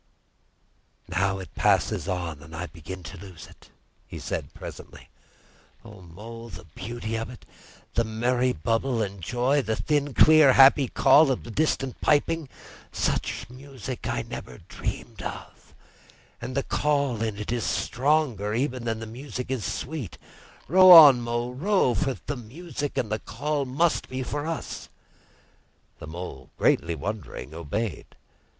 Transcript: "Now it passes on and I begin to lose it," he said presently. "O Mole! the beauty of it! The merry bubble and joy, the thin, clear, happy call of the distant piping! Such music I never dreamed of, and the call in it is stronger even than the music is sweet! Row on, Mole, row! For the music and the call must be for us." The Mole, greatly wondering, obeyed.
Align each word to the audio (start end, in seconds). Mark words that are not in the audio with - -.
"Now 1.07 1.37
it 1.37 1.53
passes 1.53 2.07
on 2.07 2.41
and 2.41 2.55
I 2.55 2.65
begin 2.65 3.03
to 3.03 3.19
lose 3.19 3.45
it," 3.45 3.69
he 4.07 4.17
said 4.17 4.51
presently. 4.51 5.09
"O 5.85 6.01
Mole! 6.01 6.49
the 6.49 6.65
beauty 6.65 7.15
of 7.17 7.29
it! 7.29 7.45
The 7.93 8.03
merry 8.03 8.51
bubble 8.51 9.03
and 9.03 9.21
joy, 9.21 9.61
the 9.61 9.75
thin, 9.75 10.15
clear, 10.15 10.53
happy 10.53 10.87
call 10.87 11.29
of 11.29 11.43
the 11.43 11.51
distant 11.51 12.01
piping! 12.01 12.49
Such 12.91 13.47
music 13.47 14.07
I 14.07 14.23
never 14.23 14.57
dreamed 14.67 15.21
of, 15.21 15.75
and 16.41 16.57
the 16.57 16.63
call 16.63 17.21
in 17.21 17.37
it 17.37 17.51
is 17.51 17.63
stronger 17.63 18.55
even 18.55 18.85
than 18.85 19.01
the 19.01 19.05
music 19.05 19.51
is 19.51 19.63
sweet! 19.63 20.17
Row 20.67 20.89
on, 20.89 21.21
Mole, 21.21 21.53
row! 21.53 21.93
For 21.93 22.15
the 22.25 22.35
music 22.37 22.97
and 22.97 23.11
the 23.11 23.19
call 23.19 23.65
must 23.65 24.09
be 24.09 24.23
for 24.23 24.47
us." 24.47 24.89
The 25.99 26.07
Mole, 26.07 26.49
greatly 26.57 26.95
wondering, 26.95 27.53
obeyed. 27.53 28.15